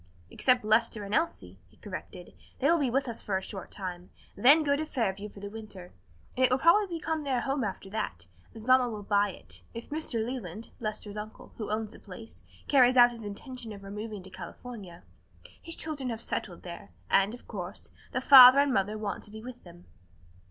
"Except 0.31 0.65
Lester 0.65 1.03
and 1.03 1.13
Elsie," 1.13 1.59
he 1.67 1.77
corrected; 1.77 2.33
"they 2.57 2.65
will 2.71 2.79
be 2.79 2.89
with 2.89 3.07
us 3.07 3.21
for 3.21 3.37
a 3.37 3.41
short 3.43 3.69
time, 3.69 4.09
then 4.35 4.63
go 4.63 4.75
to 4.75 4.83
Fairview 4.83 5.29
for 5.29 5.41
the 5.41 5.47
winter. 5.51 5.93
And 6.35 6.43
it 6.43 6.51
will 6.51 6.57
probably 6.57 6.87
become 6.97 7.23
their 7.23 7.41
home 7.41 7.63
after 7.63 7.87
that, 7.91 8.25
as 8.55 8.65
mamma 8.65 8.89
will 8.89 9.03
buy 9.03 9.29
it, 9.29 9.61
if 9.75 9.91
Mr. 9.91 10.25
Leland 10.25 10.71
Lester's 10.79 11.17
uncle, 11.17 11.53
who 11.57 11.69
owns 11.69 11.91
the 11.91 11.99
place 11.99 12.41
carries 12.67 12.97
out 12.97 13.11
his 13.11 13.23
intention 13.25 13.71
of 13.71 13.83
removing 13.83 14.23
to 14.23 14.31
California. 14.31 15.03
His 15.61 15.75
children 15.75 16.09
have 16.09 16.19
settled 16.19 16.63
there, 16.63 16.89
and, 17.11 17.35
of 17.35 17.47
course, 17.47 17.91
the 18.11 18.21
father 18.21 18.57
and 18.57 18.73
mother 18.73 18.97
want 18.97 19.23
to 19.25 19.29
be 19.31 19.43
with 19.43 19.63
them." 19.63 19.85